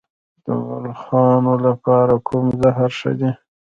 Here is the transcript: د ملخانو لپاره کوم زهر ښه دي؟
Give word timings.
د 0.45 0.47
ملخانو 0.67 1.53
لپاره 1.65 2.13
کوم 2.27 2.45
زهر 2.61 2.89
ښه 2.99 3.11
دي؟ 3.19 3.31